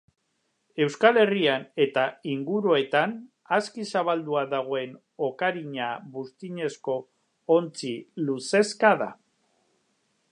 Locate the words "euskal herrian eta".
0.83-2.05